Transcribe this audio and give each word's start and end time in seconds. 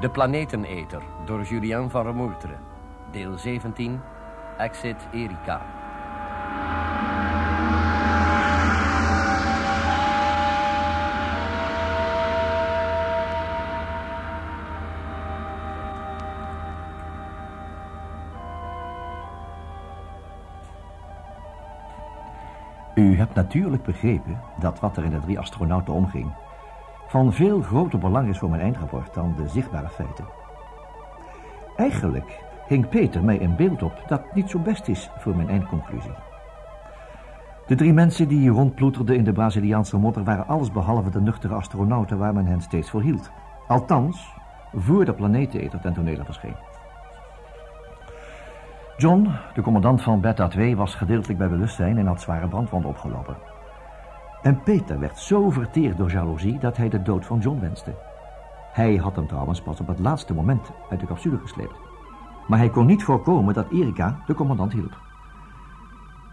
De 0.00 0.10
Planeteneter 0.10 1.02
door 1.24 1.42
Julien 1.42 1.90
van 1.90 2.06
Remoertre. 2.06 2.54
Deel 3.10 3.38
17. 3.38 4.00
Exit 4.58 5.08
Erika. 5.12 5.62
U 22.94 23.16
hebt 23.16 23.34
natuurlijk 23.34 23.82
begrepen 23.82 24.40
dat 24.60 24.80
wat 24.80 24.96
er 24.96 25.04
in 25.04 25.10
de 25.10 25.20
drie 25.20 25.38
astronauten 25.38 25.94
omging... 25.94 26.32
van 27.10 27.32
veel 27.32 27.60
groter 27.60 27.98
belang 27.98 28.28
is 28.28 28.38
voor 28.38 28.50
mijn 28.50 28.62
eindrapport 28.62 29.14
dan 29.14 29.34
de 29.36 29.48
zichtbare 29.48 29.88
feiten. 29.88 30.24
Eigenlijk 31.76 32.40
hing 32.66 32.88
Peter 32.88 33.24
mij 33.24 33.42
een 33.42 33.56
beeld 33.56 33.82
op 33.82 34.02
dat 34.06 34.34
niet 34.34 34.50
zo 34.50 34.58
best 34.58 34.88
is 34.88 35.10
voor 35.18 35.36
mijn 35.36 35.48
eindconclusie. 35.48 36.14
De 37.66 37.74
drie 37.74 37.92
mensen 37.92 38.28
die 38.28 38.50
rondploeterden 38.50 39.16
in 39.16 39.24
de 39.24 39.32
Braziliaanse 39.32 39.98
modder... 39.98 40.24
waren 40.24 40.46
allesbehalve 40.46 41.10
de 41.10 41.20
nuchtere 41.20 41.54
astronauten 41.54 42.18
waar 42.18 42.34
men 42.34 42.46
hen 42.46 42.60
steeds 42.60 42.90
voor 42.90 43.02
hield. 43.02 43.30
Althans, 43.66 44.34
voor 44.74 45.04
de 45.04 45.14
planeteneter 45.14 45.80
ten 45.80 45.92
tonele 45.92 46.24
verscheen. 46.24 46.56
John, 48.96 49.28
de 49.54 49.62
commandant 49.62 50.02
van 50.02 50.20
Beta 50.20 50.48
2, 50.48 50.76
was 50.76 50.94
gedeeltelijk 50.94 51.38
bij 51.38 51.48
bewustzijn 51.48 51.98
en 51.98 52.06
had 52.06 52.20
zware 52.20 52.48
brandwonden 52.48 52.90
opgelopen. 52.90 53.49
En 54.42 54.62
Peter 54.62 54.98
werd 54.98 55.18
zo 55.18 55.50
verteerd 55.50 55.96
door 55.96 56.10
jaloezie 56.10 56.58
dat 56.58 56.76
hij 56.76 56.88
de 56.88 57.02
dood 57.02 57.26
van 57.26 57.38
John 57.38 57.60
wenste. 57.60 57.94
Hij 58.72 58.96
had 58.96 59.16
hem 59.16 59.26
trouwens 59.26 59.62
pas 59.62 59.80
op 59.80 59.86
het 59.86 59.98
laatste 59.98 60.34
moment 60.34 60.70
uit 60.90 61.00
de 61.00 61.06
capsule 61.06 61.38
gesleept. 61.38 61.80
Maar 62.46 62.58
hij 62.58 62.70
kon 62.70 62.86
niet 62.86 63.04
voorkomen 63.04 63.54
dat 63.54 63.70
Erika 63.70 64.22
de 64.26 64.34
commandant 64.34 64.72
hielp. 64.72 64.98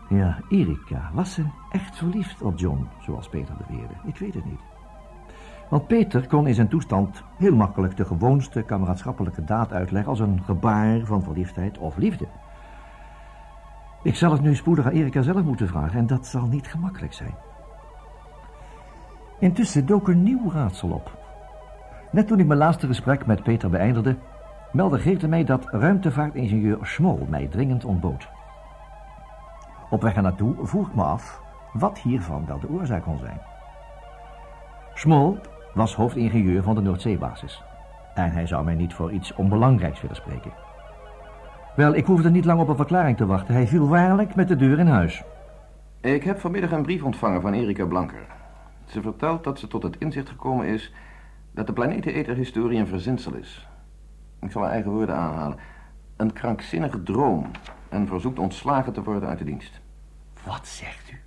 Ja, 0.09 0.39
Erika, 0.49 1.09
was 1.14 1.33
ze 1.33 1.44
echt 1.72 1.97
verliefd 1.97 2.41
op 2.41 2.59
John, 2.59 2.88
zoals 2.99 3.30
Peter 3.30 3.55
beweerde? 3.67 3.94
Ik 4.05 4.17
weet 4.17 4.33
het 4.33 4.45
niet. 4.45 4.59
Want 5.69 5.88
Peter 5.88 6.27
kon 6.27 6.47
in 6.47 6.53
zijn 6.53 6.67
toestand 6.67 7.23
heel 7.38 7.55
makkelijk 7.55 7.97
de 7.97 8.05
gewoonste 8.05 8.61
kameraadschappelijke 8.61 9.44
daad 9.44 9.73
uitleggen 9.73 10.09
als 10.09 10.19
een 10.19 10.44
gebaar 10.44 10.99
van 11.05 11.23
verliefdheid 11.23 11.77
of 11.77 11.97
liefde. 11.97 12.27
Ik 14.03 14.16
zal 14.16 14.31
het 14.31 14.42
nu 14.42 14.55
spoedig 14.55 14.86
aan 14.86 14.92
Erika 14.92 15.21
zelf 15.21 15.44
moeten 15.44 15.67
vragen 15.67 15.99
en 15.99 16.08
dat 16.08 16.25
zal 16.25 16.45
niet 16.45 16.67
gemakkelijk 16.67 17.14
zijn. 17.14 17.36
Intussen 19.39 19.85
dook 19.85 20.07
een 20.07 20.23
nieuw 20.23 20.52
raadsel 20.52 20.89
op. 20.89 21.17
Net 22.11 22.27
toen 22.27 22.39
ik 22.39 22.47
mijn 22.47 22.59
laatste 22.59 22.88
gesprek 22.88 23.25
met 23.25 23.43
Peter 23.43 23.69
beëindigde, 23.69 24.16
meldde 24.71 24.99
Geerte 24.99 25.27
mij 25.27 25.43
dat 25.43 25.67
ruimtevaartingenieur 25.71 26.77
Schmol 26.81 27.25
mij 27.30 27.47
dringend 27.47 27.86
ontbood. 27.86 28.27
Op 29.89 30.02
weg 30.02 30.15
naartoe 30.15 30.55
vroeg 30.61 30.87
ik 30.87 30.95
me 30.95 31.03
af 31.03 31.42
wat 31.73 31.99
hiervan 31.99 32.45
wel 32.45 32.59
de 32.59 32.70
oorzaak 32.70 33.03
kon 33.03 33.17
zijn. 33.17 33.39
Schmol 34.93 35.37
was 35.73 35.95
hoofdingenieur 35.95 36.64
van 36.64 36.76
de 36.76 36.81
Noordzeebasis. 36.81 37.64
En 38.14 38.31
hij 38.31 38.47
zou 38.47 38.64
mij 38.64 38.76
niet 38.76 38.93
voor 38.93 39.11
iets 39.11 39.33
onbelangrijks 39.33 40.02
willen 40.02 40.15
spreken. 40.15 40.52
Wel, 41.76 41.95
ik 41.95 42.05
hoefde 42.05 42.30
niet 42.30 42.45
lang 42.45 42.59
op 42.59 42.67
een 42.67 42.76
verklaring 42.76 43.17
te 43.17 43.26
wachten. 43.26 43.53
Hij 43.53 43.67
viel 43.67 43.87
waarlijk 43.87 44.36
met 44.36 44.47
de 44.47 44.55
deur 44.55 44.80
in 44.80 44.87
huis. 44.87 45.23
Ik 46.02 46.23
heb 46.23 46.39
vanmiddag 46.39 46.71
een 46.71 46.81
brief 46.81 47.03
ontvangen 47.03 47.42
van 47.42 47.53
Erika 47.53 47.86
Blanker. 47.86 48.36
Ze 48.87 49.02
vertelt 49.02 49.43
dat 49.43 49.59
ze 49.59 49.67
tot 49.67 49.83
het 49.83 49.98
inzicht 49.98 50.30
gekomen 50.30 50.65
is 50.65 50.93
dat 51.52 51.67
de 51.67 51.73
planeteneter-historie 51.73 52.80
een 52.80 52.87
verzinsel 52.87 53.33
is. 53.33 53.67
Ik 54.39 54.52
zal 54.52 54.61
haar 54.61 54.71
eigen 54.71 54.92
woorden 54.92 55.15
aanhalen. 55.15 55.58
Een 56.15 56.33
krankzinnige 56.33 57.03
droom 57.03 57.52
en 57.89 58.08
verzoekt 58.08 58.39
ontslagen 58.39 58.93
te 58.93 59.03
worden 59.03 59.30
uit 59.30 59.37
de 59.37 59.43
dienst. 59.43 59.80
Wat 60.45 60.67
zegt 60.67 61.11
u? 61.11 61.20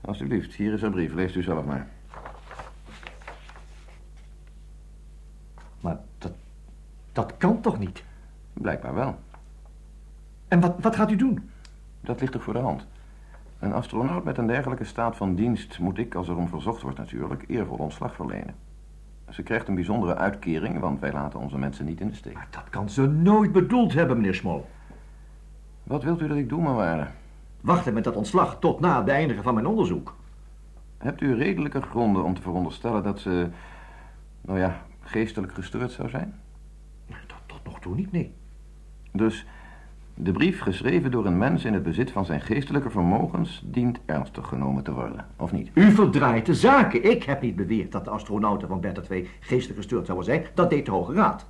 Alsjeblieft, 0.00 0.54
hier 0.54 0.72
is 0.72 0.80
haar 0.80 0.90
brief. 0.90 1.14
Leest 1.14 1.34
u 1.34 1.42
zelf 1.42 1.64
maar. 1.64 1.86
Maar 5.80 5.98
dat, 6.18 6.32
dat 7.12 7.36
kan 7.36 7.60
toch 7.60 7.78
niet? 7.78 8.02
Blijkbaar 8.52 8.94
wel. 8.94 9.18
En 10.48 10.60
wat, 10.60 10.74
wat 10.80 10.96
gaat 10.96 11.10
u 11.10 11.16
doen? 11.16 11.50
Dat 12.00 12.20
ligt 12.20 12.32
toch 12.32 12.42
voor 12.42 12.52
de 12.52 12.58
hand. 12.58 12.86
Een 13.58 13.72
astronaut 13.72 14.24
met 14.24 14.38
een 14.38 14.46
dergelijke 14.46 14.84
staat 14.84 15.16
van 15.16 15.34
dienst 15.34 15.78
moet 15.78 15.98
ik, 15.98 16.14
als 16.14 16.28
er 16.28 16.36
om 16.36 16.48
verzocht 16.48 16.82
wordt 16.82 16.98
natuurlijk, 16.98 17.44
eervol 17.46 17.76
ontslag 17.76 18.14
verlenen. 18.14 18.54
Ze 19.28 19.42
krijgt 19.42 19.68
een 19.68 19.74
bijzondere 19.74 20.16
uitkering, 20.16 20.80
want 20.80 21.00
wij 21.00 21.12
laten 21.12 21.40
onze 21.40 21.58
mensen 21.58 21.84
niet 21.84 22.00
in 22.00 22.08
de 22.08 22.14
steek. 22.14 22.34
Maar 22.34 22.48
dat 22.50 22.68
kan 22.70 22.88
ze 22.88 23.06
nooit 23.06 23.52
bedoeld 23.52 23.92
hebben, 23.92 24.16
meneer 24.16 24.34
Smol. 24.34 24.66
Wat 25.82 26.02
wilt 26.02 26.20
u 26.20 26.28
dat 26.28 26.36
ik 26.36 26.48
doe, 26.48 26.62
mijn 26.62 26.74
waarde? 26.74 27.06
Wachten 27.60 27.94
met 27.94 28.04
dat 28.04 28.16
ontslag 28.16 28.58
tot 28.58 28.80
na 28.80 28.96
het 28.96 29.04
beëindigen 29.04 29.42
van 29.42 29.54
mijn 29.54 29.66
onderzoek. 29.66 30.16
Hebt 30.98 31.20
u 31.20 31.34
redelijke 31.34 31.82
gronden 31.82 32.24
om 32.24 32.34
te 32.34 32.42
veronderstellen 32.42 33.02
dat 33.02 33.20
ze, 33.20 33.48
nou 34.40 34.58
ja, 34.58 34.82
geestelijk 35.00 35.52
gestoord 35.52 35.92
zou 35.92 36.08
zijn? 36.08 36.34
Tot, 37.06 37.38
tot 37.46 37.64
nog 37.64 37.80
toe 37.80 37.94
niet, 37.94 38.12
nee. 38.12 38.34
Dus 39.12 39.46
de 40.20 40.32
brief 40.32 40.60
geschreven 40.60 41.10
door 41.10 41.26
een 41.26 41.38
mens 41.38 41.64
in 41.64 41.74
het 41.74 41.82
bezit 41.82 42.10
van 42.10 42.24
zijn 42.24 42.40
geestelijke 42.40 42.90
vermogens 42.90 43.62
dient 43.64 43.98
ernstig 44.06 44.46
genomen 44.46 44.82
te 44.82 44.92
worden, 44.92 45.26
of 45.36 45.52
niet? 45.52 45.70
U 45.74 45.90
verdraait 45.90 46.46
de 46.46 46.54
zaken. 46.54 47.10
Ik 47.10 47.22
heb 47.22 47.42
niet 47.42 47.56
beweerd 47.56 47.92
dat 47.92 48.04
de 48.04 48.10
astronauten 48.10 48.68
van 48.68 48.80
Beta 48.80 49.00
2 49.00 49.28
geestelijk 49.40 49.78
gestoord 49.78 50.06
zouden 50.06 50.26
zijn. 50.26 50.44
Dat 50.54 50.70
deed 50.70 50.86
de 50.86 50.90
Hoge 50.90 51.12
Raad. 51.12 51.46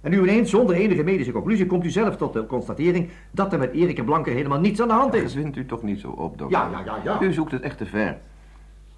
En 0.00 0.10
nu 0.10 0.18
ineens, 0.18 0.50
zonder 0.50 0.74
enige 0.74 1.02
medische 1.02 1.32
conclusie, 1.32 1.66
komt 1.66 1.84
u 1.84 1.90
zelf 1.90 2.16
tot 2.16 2.32
de 2.32 2.46
constatering 2.46 3.10
dat 3.30 3.52
er 3.52 3.58
met 3.58 3.72
Erik 3.72 3.98
en 3.98 4.04
Blanker 4.04 4.32
helemaal 4.32 4.60
niets 4.60 4.80
aan 4.80 4.88
de 4.88 4.94
hand 4.94 5.14
is. 5.14 5.34
Wint 5.34 5.56
u 5.56 5.66
toch 5.66 5.82
niet 5.82 6.00
zo 6.00 6.08
op, 6.10 6.38
dokter? 6.38 6.58
Ja, 6.58 6.70
ja, 6.70 6.84
ja, 6.84 7.00
ja. 7.04 7.20
U 7.20 7.32
zoekt 7.32 7.52
het 7.52 7.62
echt 7.62 7.78
te 7.78 7.86
ver. 7.86 8.18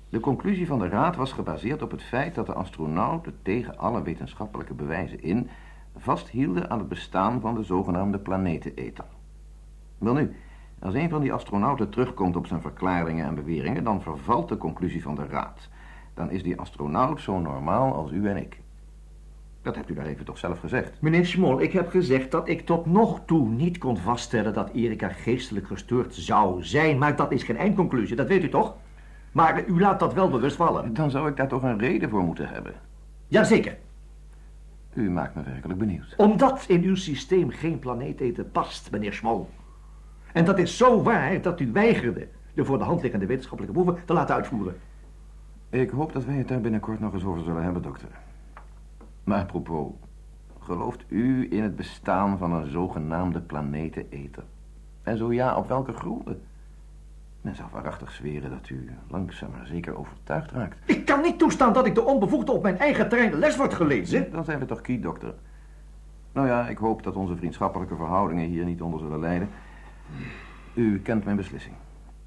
De 0.09 0.21
conclusie 0.21 0.67
van 0.67 0.79
de 0.79 0.89
raad 0.89 1.17
was 1.17 1.33
gebaseerd 1.33 1.83
op 1.83 1.91
het 1.91 2.03
feit 2.03 2.35
dat 2.35 2.47
de 2.47 2.53
astronauten 2.53 3.35
tegen 3.43 3.79
alle 3.79 4.03
wetenschappelijke 4.03 4.75
bewijzen 4.75 5.23
in 5.23 5.49
vasthielden 6.01 6.71
aan 6.71 6.79
het 6.79 6.89
bestaan 6.89 7.41
van 7.41 7.55
de 7.55 7.63
zogenaamde 7.63 8.19
planeteneter. 8.19 9.05
Welnu, 9.99 10.37
als 10.79 10.95
een 10.95 11.09
van 11.09 11.21
die 11.21 11.33
astronauten 11.33 11.91
terugkomt 11.91 12.37
op 12.37 12.47
zijn 12.47 12.61
verklaringen 12.61 13.27
en 13.27 13.35
beweringen, 13.35 13.85
dan 13.85 14.03
vervalt 14.03 14.49
de 14.49 14.57
conclusie 14.57 15.03
van 15.03 15.15
de 15.15 15.27
raad. 15.27 15.69
Dan 16.15 16.31
is 16.31 16.43
die 16.43 16.61
astronaut 16.61 17.21
zo 17.21 17.39
normaal 17.39 17.95
als 17.95 18.11
u 18.11 18.29
en 18.29 18.37
ik. 18.37 18.61
Dat 19.63 19.77
hebt 19.77 19.91
u 19.91 19.95
daar 19.95 20.07
even 20.07 20.25
toch 20.25 20.39
zelf 20.39 20.61
gezegd? 20.61 21.01
Meneer 21.01 21.27
Smol, 21.27 21.61
ik 21.61 21.73
heb 21.73 21.89
gezegd 21.89 22.31
dat 22.31 22.49
ik 22.49 22.67
tot 22.67 22.87
nog 22.87 23.21
toe 23.27 23.49
niet 23.49 23.79
kon 23.79 23.97
vaststellen 23.97 24.55
dat 24.55 24.71
Erika 24.71 25.09
geestelijk 25.09 25.67
gestoord 25.67 26.15
zou 26.15 26.65
zijn. 26.65 26.99
Maar 26.99 27.17
dat 27.17 27.33
is 27.33 27.43
geen 27.43 27.57
eindconclusie, 27.57 28.17
dat 28.17 28.29
weet 28.29 28.43
u 28.43 28.49
toch? 28.49 28.75
Maar 29.33 29.67
u 29.67 29.81
laat 29.81 30.01
dat 30.01 30.15
wel 30.15 30.31
bewust 30.31 30.57
vallen. 30.57 30.95
Dan 30.95 31.11
zou 31.11 31.29
ik 31.29 31.37
daar 31.37 31.49
toch 31.49 31.63
een 31.63 31.79
reden 31.79 32.11
voor 32.11 32.23
moeten 32.23 32.49
hebben. 32.49 32.75
Jazeker. 33.27 33.77
U 34.95 35.11
maakt 35.11 35.35
me 35.35 35.43
werkelijk 35.43 35.79
benieuwd. 35.79 36.15
Omdat 36.17 36.65
in 36.69 36.83
uw 36.83 36.97
systeem 36.97 37.51
geen 37.51 37.79
planeeteten 37.79 38.51
past, 38.51 38.91
meneer 38.91 39.13
Smol. 39.13 39.49
En 40.33 40.45
dat 40.45 40.59
is 40.59 40.77
zo 40.77 41.03
waar 41.03 41.43
dat 41.43 41.61
u 41.61 41.73
weigerde 41.73 42.29
de 42.55 42.65
voor 42.65 42.79
de 42.79 42.85
hand 42.85 43.03
liggende 43.03 43.27
wetenschappelijke 43.27 43.83
proeven 43.83 44.05
te 44.05 44.13
laten 44.13 44.35
uitvoeren. 44.35 44.77
Ik 45.71 45.91
hoop 45.91 46.13
dat 46.13 46.25
wij 46.25 46.35
het 46.35 46.49
daar 46.49 46.61
binnenkort 46.61 47.01
nog 47.01 47.13
eens 47.13 47.25
over 47.25 47.43
zullen 47.43 47.63
hebben, 47.63 47.83
dokter. 47.83 48.09
Maar 49.25 49.41
apropos, 49.41 49.93
gelooft 50.59 51.05
u 51.09 51.47
in 51.51 51.63
het 51.63 51.77
bestaan 51.77 52.39
van 52.39 52.53
een 52.53 52.71
zogenaamde 52.71 53.41
planeteneter? 53.41 54.45
En 55.03 55.17
zo 55.17 55.33
ja, 55.33 55.57
op 55.57 55.69
welke 55.69 55.93
gronden? 55.93 56.43
Men 57.41 57.55
zou 57.55 57.69
waarachtig 57.73 58.13
zweren 58.13 58.51
dat 58.51 58.69
u 58.69 58.91
langzaam 59.09 59.51
maar 59.51 59.67
zeker 59.67 59.99
overtuigd 59.99 60.51
raakt. 60.51 60.91
Ik 60.91 61.05
kan 61.05 61.23
niet 61.23 61.39
toestaan 61.39 61.73
dat 61.73 61.87
ik 61.87 61.95
de 61.95 62.05
onbevoegde 62.05 62.53
op 62.53 62.63
mijn 62.63 62.79
eigen 62.79 63.09
terrein 63.09 63.35
les 63.35 63.57
wordt 63.57 63.75
gelezen. 63.75 64.33
Dan 64.33 64.45
zijn 64.45 64.59
we 64.59 64.65
toch 64.65 64.81
kiet, 64.81 65.03
dokter. 65.03 65.35
Nou 66.33 66.47
ja, 66.47 66.69
ik 66.69 66.79
hoop 66.79 67.03
dat 67.03 67.17
onze 67.17 67.37
vriendschappelijke 67.37 67.97
verhoudingen 67.97 68.49
hier 68.49 68.65
niet 68.65 68.83
onder 68.83 69.01
zullen 69.01 69.21
lijden. 69.21 69.49
U 70.75 71.01
kent 71.01 71.25
mijn 71.25 71.37
beslissing. 71.37 71.75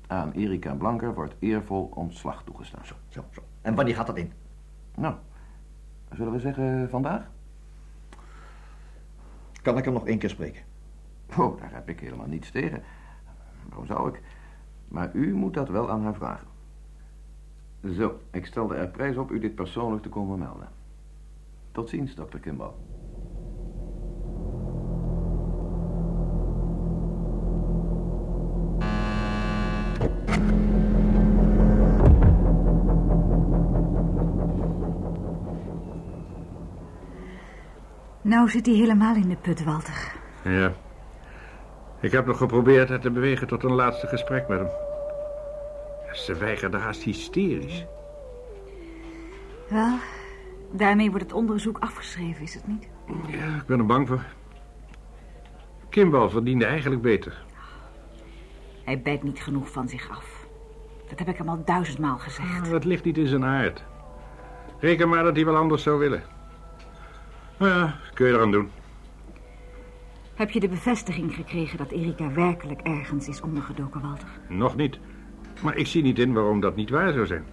Aan 0.08 0.32
Erika 0.32 0.74
Blanker 0.74 1.14
wordt 1.14 1.36
eervol 1.40 1.92
ontslag 1.94 2.44
toegestaan. 2.44 2.86
Zo, 2.86 2.96
zo, 3.08 3.24
zo. 3.32 3.42
En 3.62 3.76
wanneer 3.76 3.96
gaat 3.96 4.08
dat 4.08 4.18
in? 4.18 4.32
Nou, 4.96 5.16
zullen 6.12 6.34
we 6.34 6.40
zeggen 6.40 6.90
vandaag? 6.90 7.30
Kan 9.62 9.78
ik 9.78 9.86
hem 9.86 9.94
nog 9.94 10.08
één 10.08 10.18
keer 10.18 10.30
spreken? 10.30 10.62
Oh, 11.38 11.60
daar 11.60 11.74
heb 11.74 11.90
ik 11.90 12.00
helemaal 12.00 12.28
niets 12.28 12.52
tegen. 12.52 12.84
Waarom 13.70 13.86
zou 13.86 14.10
ik? 14.10 14.22
Maar 14.94 15.10
u 15.14 15.34
moet 15.34 15.54
dat 15.54 15.70
wel 15.70 15.90
aan 15.90 16.04
haar 16.04 16.14
vragen. 16.14 16.48
Zo, 17.98 18.20
ik 18.32 18.46
stelde 18.46 18.76
er 18.76 18.88
prijs 18.88 19.18
op 19.18 19.32
u 19.32 19.40
dit 19.40 19.56
persoonlijk 19.56 20.04
te 20.04 20.10
komen 20.10 20.40
melden. 20.40 20.70
Tot 21.72 21.90
ziens, 21.90 22.16
dokter 22.16 22.40
Kimball. 22.40 22.72
Nou 38.22 38.50
zit 38.50 38.66
hij 38.66 38.76
helemaal 38.76 39.16
in 39.16 39.30
de 39.30 39.38
put, 39.42 39.64
Walter. 39.64 40.16
Ja. 40.44 40.74
Ik 42.04 42.12
heb 42.12 42.26
nog 42.26 42.38
geprobeerd 42.38 42.90
het 42.90 43.02
te 43.02 43.12
bewegen 43.12 43.48
tot 43.48 43.64
een 43.64 43.74
laatste 43.74 44.08
gesprek 44.08 44.48
met 44.48 44.60
hem. 44.60 44.70
Ze 46.12 46.36
weigerde 46.36 46.78
haast 46.78 47.04
hysterisch. 47.04 47.86
Wel, 49.70 49.98
daarmee 50.72 51.10
wordt 51.10 51.24
het 51.24 51.34
onderzoek 51.34 51.78
afgeschreven, 51.80 52.44
is 52.44 52.54
het 52.54 52.68
niet? 52.68 52.88
Ja, 53.28 53.56
ik 53.56 53.66
ben 53.66 53.80
er 53.80 53.86
bang 53.86 54.08
voor. 54.08 54.24
Kimball 55.90 56.30
verdiende 56.30 56.66
eigenlijk 56.66 57.02
beter. 57.02 57.44
Hij 58.84 59.02
bijt 59.02 59.24
niet 59.24 59.40
genoeg 59.40 59.72
van 59.72 59.90
zich 59.90 60.10
af. 60.10 60.48
Dat 61.10 61.20
heb 61.20 61.28
ik 61.28 61.38
hem 61.38 61.50
al 61.50 61.62
duizendmaal 61.66 62.18
gezegd. 62.18 62.72
Dat 62.72 62.86
ligt 62.86 63.04
niet 63.04 63.18
in 63.18 63.28
zijn 63.28 63.46
aard. 63.46 63.84
Reken 64.80 65.10
maar 65.10 65.24
dat 65.24 65.36
hij 65.36 65.46
wel 65.46 65.56
anders 65.56 65.84
zou 65.84 66.00
willen. 66.00 66.24
Nou 67.58 67.72
ja, 67.72 67.96
kun 68.14 68.28
je 68.28 68.34
eraan 68.34 68.52
doen. 68.52 68.70
Heb 70.44 70.52
je 70.52 70.60
de 70.60 70.68
bevestiging 70.68 71.36
gekregen 71.36 71.78
dat 71.78 71.92
Erika 71.92 72.32
werkelijk 72.32 72.82
ergens 72.82 73.28
is 73.28 73.42
ondergedoken, 73.42 74.02
Walter? 74.02 74.28
Nog 74.48 74.76
niet. 74.76 75.00
Maar 75.62 75.76
ik 75.76 75.88
zie 75.88 76.02
niet 76.02 76.20
in 76.20 76.34
waarom 76.34 76.60
dat 76.60 76.76
niet 76.76 76.90
waar 76.90 77.14
zou 77.14 77.26
zijn. 77.26 77.46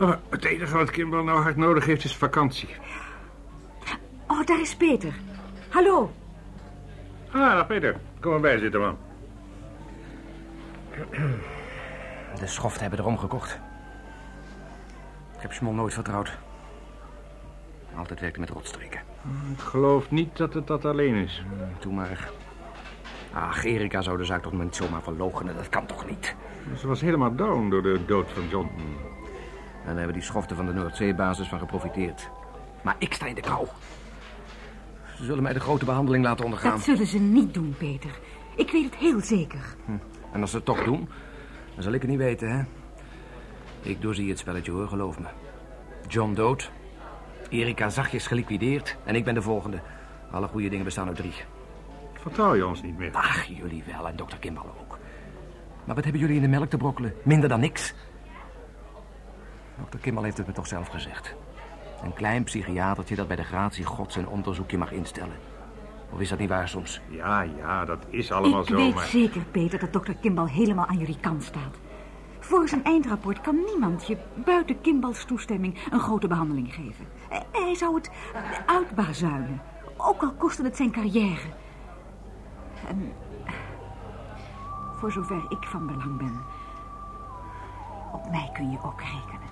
Oh, 0.00 0.14
het 0.28 0.44
enige 0.44 0.76
wat 0.76 0.90
Kimball 0.90 1.22
nou 1.22 1.42
hard 1.42 1.56
nodig 1.56 1.84
heeft 1.84 2.04
is 2.04 2.16
vakantie. 2.16 2.68
Oh, 4.26 4.46
daar 4.46 4.60
is 4.60 4.76
Peter. 4.76 5.14
Hallo. 5.68 6.12
Ah, 7.30 7.54
dag 7.54 7.66
Peter. 7.66 7.96
Kom 8.20 8.30
maar 8.30 8.40
bij 8.40 8.58
zitten, 8.58 8.80
man. 8.80 8.96
De 12.38 12.46
schoften 12.46 12.80
hebben 12.80 12.98
erom 12.98 13.18
gekocht. 13.18 13.60
Ik 15.36 15.40
heb 15.40 15.52
Schmol 15.52 15.72
nooit 15.72 15.94
vertrouwd. 15.94 16.38
Altijd 17.96 18.20
werkte 18.20 18.40
met 18.40 18.50
rotstreken. 18.50 19.13
Ik 19.52 19.60
geloof 19.60 20.10
niet 20.10 20.36
dat 20.36 20.54
het 20.54 20.66
dat 20.66 20.84
alleen 20.84 21.14
is. 21.14 21.44
Doe 21.80 21.92
maar. 21.92 22.30
Ach, 23.32 23.64
Erika 23.64 24.02
zou 24.02 24.18
de 24.18 24.24
zaak 24.24 24.42
toch 24.42 24.52
niet 24.52 24.76
zomaar 24.76 25.02
verloochenen. 25.02 25.54
Dat 25.56 25.68
kan 25.68 25.86
toch 25.86 26.06
niet? 26.08 26.34
Ze 26.78 26.86
was 26.86 27.00
helemaal 27.00 27.34
down 27.34 27.70
door 27.70 27.82
de 27.82 28.04
dood 28.06 28.30
van 28.30 28.48
John. 28.48 28.70
En 29.80 29.90
daar 29.90 29.96
hebben 29.96 30.12
die 30.14 30.22
schoften 30.22 30.56
van 30.56 30.66
de 30.66 30.72
Noordzeebasis 30.72 31.48
van 31.48 31.58
geprofiteerd. 31.58 32.30
Maar 32.82 32.96
ik 32.98 33.12
sta 33.12 33.26
in 33.26 33.34
de 33.34 33.40
kou. 33.40 33.66
Ze 35.16 35.24
zullen 35.24 35.42
mij 35.42 35.52
de 35.52 35.60
grote 35.60 35.84
behandeling 35.84 36.24
laten 36.24 36.44
ondergaan. 36.44 36.70
Dat 36.70 36.80
zullen 36.80 37.06
ze 37.06 37.18
niet 37.18 37.54
doen, 37.54 37.74
Peter. 37.78 38.18
Ik 38.56 38.70
weet 38.70 38.84
het 38.84 38.94
heel 38.94 39.20
zeker. 39.20 39.76
En 40.32 40.40
als 40.40 40.50
ze 40.50 40.56
het 40.56 40.64
toch 40.64 40.84
doen, 40.84 41.08
dan 41.74 41.82
zal 41.82 41.92
ik 41.92 42.00
het 42.00 42.10
niet 42.10 42.18
weten, 42.18 42.50
hè? 42.50 42.62
Ik 43.82 44.00
doorzie 44.00 44.28
het 44.28 44.38
spelletje, 44.38 44.72
hoor, 44.72 44.88
geloof 44.88 45.18
me. 45.18 45.26
John 46.08 46.34
dood. 46.34 46.70
Erika 47.48 47.88
zachtjes 47.88 48.26
geliquideerd. 48.26 48.96
En 49.04 49.14
ik 49.14 49.24
ben 49.24 49.34
de 49.34 49.42
volgende. 49.42 49.80
Alle 50.30 50.46
goede 50.46 50.68
dingen 50.68 50.84
bestaan 50.84 51.08
uit 51.08 51.16
drie. 51.16 51.34
Vertrouw 52.12 52.54
je 52.54 52.66
ons 52.66 52.82
niet 52.82 52.98
meer? 52.98 53.12
Ach, 53.12 53.44
jullie 53.44 53.82
wel 53.86 54.08
en 54.08 54.16
dokter 54.16 54.38
Kimball 54.38 54.64
ook. 54.80 54.98
Maar 55.84 55.94
wat 55.94 56.04
hebben 56.04 56.22
jullie 56.22 56.36
in 56.36 56.42
de 56.42 56.48
melk 56.48 56.70
te 56.70 56.76
brokkelen? 56.76 57.14
Minder 57.22 57.48
dan 57.48 57.60
niks. 57.60 57.94
Dokter 59.78 60.00
Kimball 60.00 60.24
heeft 60.24 60.36
het 60.36 60.46
me 60.46 60.52
toch 60.52 60.66
zelf 60.66 60.88
gezegd. 60.88 61.34
Een 62.02 62.14
klein 62.14 62.44
psychiatertje 62.44 63.14
dat 63.14 63.26
bij 63.26 63.36
de 63.36 63.44
gratie 63.44 63.84
gods 63.84 64.16
een 64.16 64.28
onderzoekje 64.28 64.78
mag 64.78 64.92
instellen. 64.92 65.36
Of 66.10 66.20
is 66.20 66.28
dat 66.28 66.38
niet 66.38 66.48
waar 66.48 66.68
soms? 66.68 67.00
Ja, 67.08 67.42
ja, 67.42 67.84
dat 67.84 68.06
is 68.10 68.32
allemaal 68.32 68.60
ik 68.60 68.66
zo, 68.66 68.76
weet 68.76 68.94
maar... 68.94 69.06
zeker, 69.06 69.44
Peter, 69.50 69.78
dat 69.78 69.92
dokter 69.92 70.16
Kimball 70.16 70.48
helemaal 70.48 70.86
aan 70.86 70.98
jullie 70.98 71.20
kant 71.20 71.42
staat. 71.42 71.78
Voor 72.44 72.68
zijn 72.68 72.84
eindrapport 72.84 73.40
kan 73.40 73.64
niemand 73.64 74.06
je 74.06 74.16
buiten 74.44 74.80
Kimballs 74.80 75.24
toestemming 75.24 75.78
een 75.90 76.00
grote 76.00 76.28
behandeling 76.28 76.74
geven. 76.74 77.06
Hij 77.52 77.74
zou 77.74 77.94
het 77.94 78.10
uitbazuinen, 78.66 79.62
ook 79.96 80.22
al 80.22 80.32
kostte 80.32 80.62
het 80.62 80.76
zijn 80.76 80.90
carrière. 80.90 81.48
En 82.88 83.12
voor 84.96 85.12
zover 85.12 85.44
ik 85.48 85.64
van 85.64 85.86
belang 85.86 86.16
ben, 86.16 86.40
op 88.12 88.30
mij 88.30 88.50
kun 88.52 88.70
je 88.70 88.78
ook 88.82 89.00
rekenen. 89.00 89.48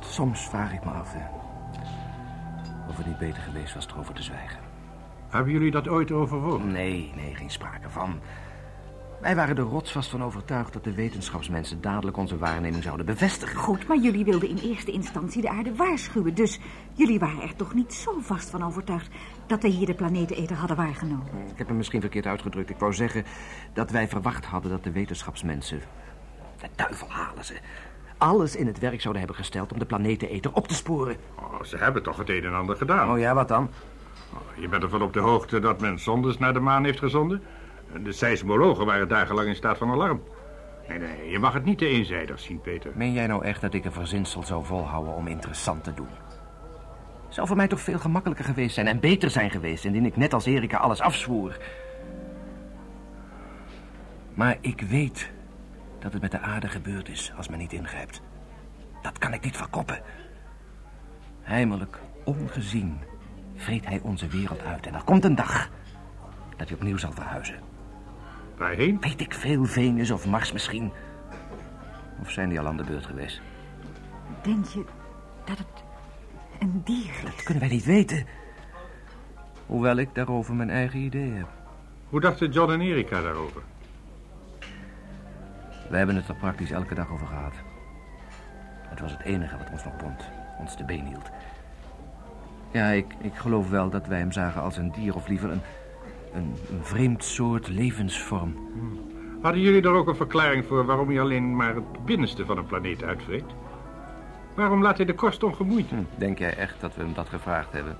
Soms 0.00 0.48
vraag 0.48 0.72
ik 0.72 0.84
me 0.84 0.90
af, 0.90 1.12
hè. 1.12 1.26
Of 2.88 2.96
het 2.96 3.06
niet 3.06 3.18
beter 3.18 3.42
geweest 3.42 3.74
was 3.74 3.86
erover 3.86 4.14
te 4.14 4.22
zwijgen. 4.22 4.60
Hebben 5.28 5.52
jullie 5.52 5.70
dat 5.70 5.88
ooit 5.88 6.12
overwogen? 6.12 6.72
Nee, 6.72 7.12
nee, 7.14 7.34
geen 7.34 7.50
sprake 7.50 7.90
van. 7.90 8.20
Wij 9.24 9.36
waren 9.36 9.56
er 9.56 9.62
rotsvast 9.62 10.10
van 10.10 10.22
overtuigd 10.22 10.72
dat 10.72 10.84
de 10.84 10.94
wetenschapsmensen 10.94 11.80
dadelijk 11.80 12.16
onze 12.16 12.38
waarneming 12.38 12.82
zouden 12.82 13.06
bevestigen. 13.06 13.56
Goed, 13.56 13.86
maar 13.86 13.98
jullie 13.98 14.24
wilden 14.24 14.48
in 14.48 14.58
eerste 14.58 14.90
instantie 14.90 15.42
de 15.42 15.48
aarde 15.48 15.74
waarschuwen. 15.74 16.34
Dus 16.34 16.60
jullie 16.92 17.18
waren 17.18 17.42
er 17.42 17.56
toch 17.56 17.74
niet 17.74 17.94
zo 17.94 18.18
vast 18.20 18.50
van 18.50 18.64
overtuigd 18.64 19.08
dat 19.46 19.62
wij 19.62 19.70
hier 19.70 19.86
de 19.86 19.94
planeteneter 19.94 20.56
hadden 20.56 20.76
waargenomen. 20.76 21.26
Ik 21.50 21.58
heb 21.58 21.66
hem 21.66 21.76
misschien 21.76 22.00
verkeerd 22.00 22.26
uitgedrukt. 22.26 22.70
Ik 22.70 22.78
wou 22.78 22.94
zeggen 22.94 23.24
dat 23.72 23.90
wij 23.90 24.08
verwacht 24.08 24.44
hadden 24.44 24.70
dat 24.70 24.84
de 24.84 24.92
wetenschapsmensen... 24.92 25.80
De 26.60 26.68
duivel 26.74 27.10
halen 27.10 27.44
ze. 27.44 27.54
Alles 28.18 28.56
in 28.56 28.66
het 28.66 28.78
werk 28.78 29.00
zouden 29.00 29.22
hebben 29.22 29.40
gesteld 29.40 29.72
om 29.72 29.78
de 29.78 29.86
planeteneter 29.86 30.52
op 30.54 30.68
te 30.68 30.74
sporen. 30.74 31.16
Oh, 31.34 31.62
ze 31.62 31.76
hebben 31.76 32.02
toch 32.02 32.16
het 32.16 32.28
een 32.28 32.44
en 32.44 32.54
ander 32.54 32.76
gedaan. 32.76 33.10
Oh 33.10 33.18
ja, 33.18 33.34
wat 33.34 33.48
dan? 33.48 33.70
Je 34.54 34.68
bent 34.68 34.82
ervan 34.82 35.02
op 35.02 35.12
de 35.12 35.20
hoogte 35.20 35.60
dat 35.60 35.80
men 35.80 35.98
zondes 35.98 36.38
naar 36.38 36.52
de 36.52 36.60
maan 36.60 36.84
heeft 36.84 36.98
gezonden? 36.98 37.42
De 38.02 38.12
seismologen 38.12 38.86
waren 38.86 39.08
dagenlang 39.08 39.48
in 39.48 39.54
staat 39.54 39.78
van 39.78 39.90
alarm. 39.90 40.22
Nee, 40.88 40.98
nee, 40.98 41.30
je 41.30 41.38
mag 41.38 41.52
het 41.52 41.64
niet 41.64 41.78
te 41.78 41.86
eenzijdig 41.86 42.40
zien, 42.40 42.60
Peter. 42.60 42.92
Meen 42.94 43.12
jij 43.12 43.26
nou 43.26 43.44
echt 43.44 43.60
dat 43.60 43.74
ik 43.74 43.84
een 43.84 43.92
verzinsel 43.92 44.42
zou 44.42 44.64
volhouden 44.64 45.14
om 45.14 45.26
interessant 45.26 45.84
te 45.84 45.94
doen? 45.94 46.08
Zou 47.28 47.46
voor 47.46 47.56
mij 47.56 47.68
toch 47.68 47.80
veel 47.80 47.98
gemakkelijker 47.98 48.44
geweest 48.44 48.74
zijn 48.74 48.86
en 48.86 49.00
beter 49.00 49.30
zijn 49.30 49.50
geweest... 49.50 49.84
indien 49.84 50.06
ik 50.06 50.16
net 50.16 50.32
als 50.32 50.46
Erika 50.46 50.76
alles 50.76 51.00
afzwoer. 51.00 51.58
Maar 54.34 54.56
ik 54.60 54.80
weet 54.80 55.30
dat 55.98 56.12
het 56.12 56.22
met 56.22 56.30
de 56.30 56.40
aarde 56.40 56.68
gebeurd 56.68 57.08
is 57.08 57.32
als 57.36 57.48
men 57.48 57.58
niet 57.58 57.72
ingrijpt. 57.72 58.22
Dat 59.02 59.18
kan 59.18 59.32
ik 59.32 59.44
niet 59.44 59.56
verkoppen. 59.56 60.02
Heimelijk, 61.42 61.98
ongezien, 62.24 62.98
vreet 63.54 63.86
hij 63.86 64.00
onze 64.02 64.26
wereld 64.26 64.62
uit. 64.64 64.86
En 64.86 64.94
er 64.94 65.04
komt 65.04 65.24
een 65.24 65.34
dag 65.34 65.70
dat 66.56 66.68
hij 66.68 66.76
opnieuw 66.76 66.96
zal 66.96 67.12
verhuizen. 67.12 67.73
Waarheen? 68.56 69.00
Weet 69.00 69.20
ik 69.20 69.34
veel, 69.34 69.64
Venus 69.64 70.10
of 70.10 70.26
Mars 70.26 70.52
misschien. 70.52 70.92
Of 72.20 72.30
zijn 72.30 72.48
die 72.48 72.60
al 72.60 72.66
aan 72.66 72.76
de 72.76 72.84
beurt 72.84 73.06
geweest? 73.06 73.40
Denk 74.42 74.66
je 74.66 74.84
dat 75.44 75.58
het 75.58 75.84
een 76.60 76.80
dier 76.84 77.10
is? 77.10 77.22
Dat 77.22 77.42
kunnen 77.42 77.62
wij 77.62 77.72
niet 77.72 77.84
weten. 77.84 78.26
Hoewel 79.66 79.96
ik 79.96 80.14
daarover 80.14 80.54
mijn 80.54 80.70
eigen 80.70 80.98
idee 80.98 81.30
heb. 81.30 81.48
Hoe 82.08 82.20
dachten 82.20 82.50
John 82.50 82.72
en 82.72 82.80
Erika 82.80 83.20
daarover? 83.20 83.62
We 85.90 85.96
hebben 85.96 86.16
het 86.16 86.28
er 86.28 86.34
praktisch 86.34 86.70
elke 86.70 86.94
dag 86.94 87.10
over 87.10 87.26
gehad. 87.26 87.54
Het 88.88 89.00
was 89.00 89.12
het 89.12 89.20
enige 89.20 89.56
wat 89.58 89.70
ons 89.70 89.84
nog 89.84 89.96
bond, 89.96 90.28
ons 90.58 90.76
te 90.76 90.84
been 90.84 91.06
hield. 91.06 91.30
Ja, 92.70 92.88
ik, 92.88 93.14
ik 93.20 93.34
geloof 93.34 93.70
wel 93.70 93.90
dat 93.90 94.06
wij 94.06 94.18
hem 94.18 94.32
zagen 94.32 94.62
als 94.62 94.76
een 94.76 94.90
dier, 94.90 95.14
of 95.14 95.28
liever 95.28 95.50
een, 95.50 95.60
een, 96.34 96.54
een 96.70 96.84
vreemd 96.84 97.24
soort 97.24 97.68
levensvorm. 97.68 98.56
Hadden 99.42 99.62
jullie 99.62 99.82
daar 99.82 99.92
ook 99.94 100.08
een 100.08 100.16
verklaring 100.16 100.64
voor 100.64 100.84
waarom 100.84 101.08
hij 101.08 101.20
alleen 101.20 101.56
maar 101.56 101.74
het 101.74 102.04
binnenste 102.04 102.44
van 102.44 102.58
een 102.58 102.66
planeet 102.66 103.02
uitvreet? 103.02 103.44
Waarom 104.54 104.82
laat 104.82 104.96
hij 104.96 105.06
de 105.06 105.14
kost 105.14 105.42
ongemoeid? 105.42 105.88
Hm, 105.88 105.96
denk 106.18 106.38
jij 106.38 106.56
echt 106.56 106.80
dat 106.80 106.94
we 106.96 107.02
hem 107.02 107.14
dat 107.14 107.28
gevraagd 107.28 107.72
hebben? 107.72 107.96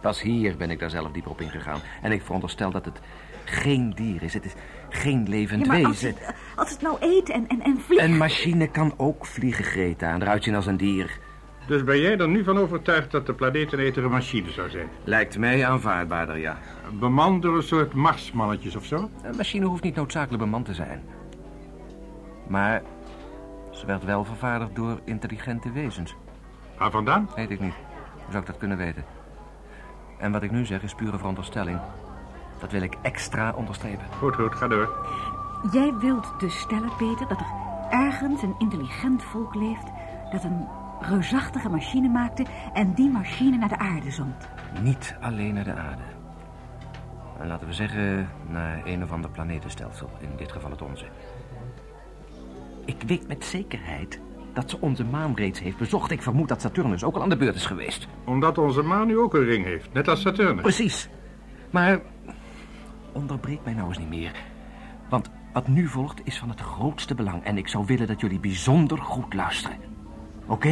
Pas 0.00 0.22
hier 0.22 0.56
ben 0.56 0.70
ik 0.70 0.78
daar 0.78 0.90
zelf 0.90 1.10
dieper 1.12 1.30
op 1.30 1.40
ingegaan. 1.40 1.80
En 2.02 2.12
ik 2.12 2.22
veronderstel 2.22 2.70
dat 2.70 2.84
het 2.84 3.00
geen 3.44 3.90
dier 3.94 4.22
is. 4.22 4.34
Het 4.34 4.44
is 4.44 4.54
geen 4.88 5.28
levend 5.28 5.66
Ja, 5.66 5.72
maar 5.72 5.84
als 5.84 6.00
wezen. 6.02 6.18
het, 6.24 6.34
als 6.56 6.70
het 6.70 6.80
nou 6.80 6.96
eet 7.00 7.28
en, 7.30 7.48
en, 7.48 7.60
en 7.60 7.80
vliegt... 7.80 8.02
Een 8.02 8.16
machine 8.16 8.66
kan 8.70 8.94
ook 8.96 9.26
vliegen, 9.26 9.64
Greta, 9.64 10.12
en 10.12 10.22
eruit 10.22 10.44
zien 10.44 10.54
als 10.54 10.66
een 10.66 10.76
dier. 10.76 11.18
Dus 11.66 11.84
ben 11.84 12.00
jij 12.00 12.18
er 12.18 12.28
nu 12.28 12.44
van 12.44 12.58
overtuigd 12.58 13.10
dat 13.10 13.26
de 13.26 13.34
planeteneter 13.34 14.04
een 14.04 14.10
machine 14.10 14.50
zou 14.50 14.70
zijn? 14.70 14.88
Lijkt 15.04 15.38
mij 15.38 15.66
aanvaardbaarder, 15.66 16.38
ja. 16.38 16.58
Bemand 16.92 17.42
door 17.42 17.56
een 17.56 17.62
soort 17.62 17.94
marsmannetjes 17.94 18.76
of 18.76 18.84
zo? 18.84 19.10
Een 19.22 19.36
machine 19.36 19.66
hoeft 19.66 19.82
niet 19.82 19.94
noodzakelijk 19.94 20.42
bemand 20.42 20.64
te 20.64 20.74
zijn. 20.74 21.02
Maar 22.48 22.82
ze 23.70 23.86
werd 23.86 24.04
wel 24.04 24.24
vervaardigd 24.24 24.76
door 24.76 25.00
intelligente 25.04 25.72
wezens. 25.72 26.14
Waar 26.78 26.90
vandaan? 26.90 27.30
Weet 27.36 27.50
ik 27.50 27.60
niet. 27.60 27.74
Hoe 28.12 28.30
zou 28.30 28.40
ik 28.40 28.46
dat 28.46 28.58
kunnen 28.58 28.76
weten? 28.76 29.04
En 30.18 30.32
wat 30.32 30.42
ik 30.42 30.50
nu 30.50 30.64
zeg 30.64 30.82
is 30.82 30.94
pure 30.94 31.18
veronderstelling. 31.18 31.78
Dat 32.60 32.72
wil 32.72 32.82
ik 32.82 32.94
extra 33.02 33.52
onderstrepen. 33.56 34.06
Goed, 34.18 34.34
goed, 34.34 34.54
ga 34.54 34.68
door. 34.68 35.06
Jij 35.72 35.94
wilt 35.94 36.40
dus 36.40 36.58
stellen, 36.58 36.96
Peter, 36.96 37.28
dat 37.28 37.40
er 37.40 37.52
ergens 37.90 38.42
een 38.42 38.54
intelligent 38.58 39.22
volk 39.22 39.54
leeft... 39.54 39.86
dat 40.32 40.44
een 40.44 40.66
reusachtige 41.08 41.68
machine 41.68 42.08
maakte 42.08 42.44
en 42.72 42.94
die 42.94 43.10
machine 43.10 43.56
naar 43.56 43.68
de 43.68 43.78
aarde 43.78 44.10
zond. 44.10 44.48
Niet 44.82 45.16
alleen 45.20 45.54
naar 45.54 45.64
de 45.64 45.74
aarde. 45.74 46.02
En 47.40 47.46
laten 47.46 47.66
we 47.66 47.72
zeggen 47.72 48.28
naar 48.48 48.82
een 48.84 49.02
of 49.02 49.12
ander 49.12 49.30
planetenstelsel. 49.30 50.10
In 50.20 50.28
dit 50.36 50.52
geval 50.52 50.70
het 50.70 50.82
onze. 50.82 51.06
Ik 52.84 53.02
weet 53.06 53.28
met 53.28 53.44
zekerheid 53.44 54.20
dat 54.52 54.70
ze 54.70 54.80
onze 54.80 55.04
maan 55.04 55.34
reeds 55.34 55.60
heeft 55.60 55.76
bezocht. 55.76 56.10
Ik 56.10 56.22
vermoed 56.22 56.48
dat 56.48 56.60
Saturnus 56.60 57.04
ook 57.04 57.14
al 57.14 57.22
aan 57.22 57.28
de 57.28 57.36
beurt 57.36 57.54
is 57.54 57.66
geweest. 57.66 58.08
Omdat 58.24 58.58
onze 58.58 58.82
maan 58.82 59.06
nu 59.06 59.18
ook 59.18 59.34
een 59.34 59.44
ring 59.44 59.64
heeft, 59.64 59.92
net 59.92 60.08
als 60.08 60.20
Saturnus. 60.20 60.62
Precies. 60.62 61.08
Maar 61.70 62.00
onderbreek 63.12 63.60
mij 63.64 63.74
nou 63.74 63.88
eens 63.88 63.98
niet 63.98 64.08
meer. 64.08 64.32
Want 65.08 65.30
wat 65.52 65.68
nu 65.68 65.86
volgt 65.86 66.20
is 66.24 66.38
van 66.38 66.48
het 66.48 66.60
grootste 66.60 67.14
belang. 67.14 67.44
En 67.44 67.56
ik 67.56 67.68
zou 67.68 67.86
willen 67.86 68.06
dat 68.06 68.20
jullie 68.20 68.40
bijzonder 68.40 68.98
goed 68.98 69.34
luisteren. 69.34 69.93
ok? 70.48 70.66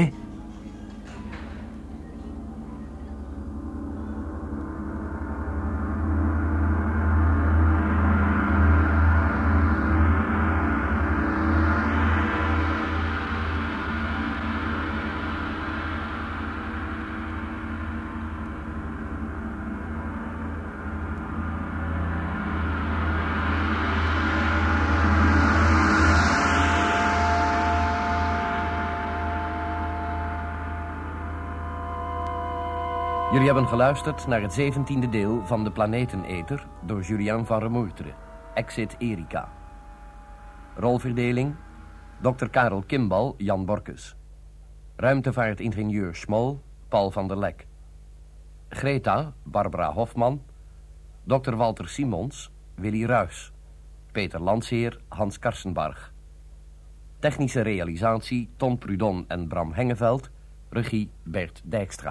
Jullie 33.32 33.46
hebben 33.46 33.68
geluisterd 33.68 34.26
naar 34.26 34.42
het 34.42 34.52
zeventiende 34.52 35.08
deel 35.08 35.46
van 35.46 35.64
De 35.64 35.70
Planeteneter 35.70 36.66
door 36.86 37.02
Julien 37.02 37.46
van 37.46 37.58
Remoerteren. 37.58 38.14
Exit 38.54 38.94
Erika. 38.98 39.52
Rolverdeling: 40.76 41.54
Dr. 42.20 42.46
Karel 42.46 42.82
Kimbal, 42.82 43.34
Jan 43.36 43.64
Borkes. 43.64 44.16
Ruimtevaartingenieur 44.96 46.14
Schmol, 46.14 46.60
Paul 46.88 47.10
van 47.10 47.28
der 47.28 47.38
Lek. 47.38 47.66
Greta, 48.68 49.32
Barbara 49.42 49.92
Hofman. 49.92 50.42
Dr. 51.24 51.56
Walter 51.56 51.88
Simons, 51.88 52.50
Willy 52.74 53.04
Ruys. 53.04 53.52
Peter 54.12 54.42
Landseer, 54.42 55.00
Hans 55.08 55.38
Karsenbarg. 55.38 56.12
Technische 57.18 57.60
realisatie 57.60 58.50
Ton 58.56 58.78
Prudon 58.78 59.24
en 59.28 59.48
Bram 59.48 59.72
Hengeveld. 59.72 60.30
Regie 60.68 61.10
Bert 61.22 61.62
Dijkstra. 61.64 62.10